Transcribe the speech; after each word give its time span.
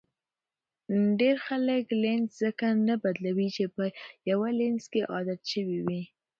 ډېری 1.19 1.41
خلک 1.47 1.83
لینز 2.01 2.29
ځکه 2.43 2.67
نه 2.87 2.95
بدلوي 3.03 3.47
چې 3.55 3.63
په 3.75 3.83
یو 4.31 4.39
لینز 4.59 4.85
کې 4.91 5.01
عادت 5.13 5.41
شوي 5.53 5.79
وي. 5.85 6.01